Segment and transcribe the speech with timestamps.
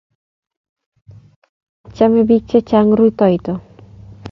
[1.95, 3.53] chomei pik chechang rutoito